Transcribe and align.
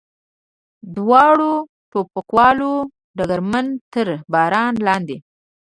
دواړو 0.95 1.53
ټوپکوالو 1.91 2.73
ډګرمن 3.17 3.65
تر 3.93 4.07
باران 4.31 4.73
لاندې. 4.87 5.17